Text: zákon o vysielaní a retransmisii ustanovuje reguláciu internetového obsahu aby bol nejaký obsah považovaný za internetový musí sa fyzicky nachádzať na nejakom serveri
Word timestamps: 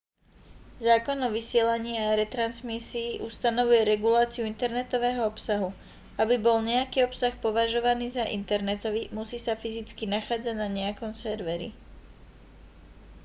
zákon 0.89 1.19
o 1.25 1.29
vysielaní 1.37 1.93
a 2.03 2.15
retransmisii 2.21 3.19
ustanovuje 3.27 3.85
reguláciu 3.93 4.43
internetového 4.53 5.21
obsahu 5.31 5.69
aby 6.21 6.35
bol 6.45 6.57
nejaký 6.71 6.99
obsah 7.07 7.33
považovaný 7.45 8.05
za 8.17 8.23
internetový 8.39 9.01
musí 9.17 9.37
sa 9.45 9.53
fyzicky 9.63 10.03
nachádzať 10.17 10.55
na 10.63 10.67
nejakom 10.79 11.11
serveri 11.23 11.69